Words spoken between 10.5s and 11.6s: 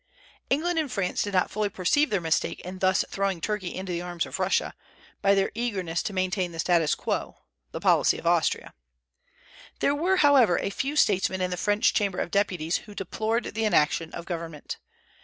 a few statesmen in the